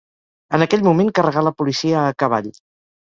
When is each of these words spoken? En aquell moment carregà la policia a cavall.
En 0.57 0.65
aquell 0.65 0.85
moment 0.87 1.11
carregà 1.19 1.43
la 1.49 1.53
policia 1.59 2.01
a 2.07 2.19
cavall. 2.25 2.51